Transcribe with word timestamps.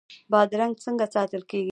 بادرنګ 0.31 0.73
څنګه 0.85 1.05
ساتل 1.15 1.41
کیږي؟ 1.51 1.69